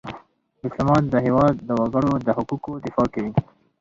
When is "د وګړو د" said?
1.67-2.29